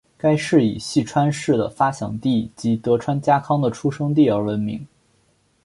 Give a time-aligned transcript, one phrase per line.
[0.17, 4.87] 该市以细川氏的发祥地及德川家康的出生地而闻名。